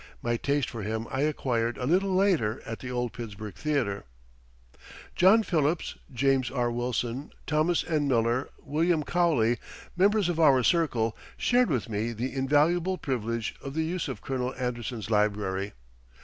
My 0.23 0.35
taste 0.35 0.67
for 0.67 0.81
him 0.81 1.05
I 1.11 1.21
acquired 1.21 1.77
a 1.77 1.85
little 1.85 2.15
later 2.15 2.59
at 2.65 2.79
the 2.79 2.89
old 2.89 3.13
Pittsburgh 3.13 3.53
Theater. 3.53 4.05
John 5.15 5.43
Phipps, 5.43 5.95
James 6.11 6.49
R. 6.49 6.71
Wilson, 6.71 7.31
Thomas 7.45 7.85
N. 7.87 8.07
Miller, 8.07 8.49
William 8.57 9.03
Cowley 9.03 9.59
members 9.95 10.27
of 10.27 10.39
our 10.39 10.63
circle 10.63 11.15
shared 11.37 11.69
with 11.69 11.87
me 11.87 12.13
the 12.13 12.33
invaluable 12.33 12.97
privilege 12.97 13.53
of 13.61 13.75
the 13.75 13.83
use 13.83 14.07
of 14.07 14.21
Colonel 14.23 14.55
Anderson's 14.55 15.11
library. 15.11 15.73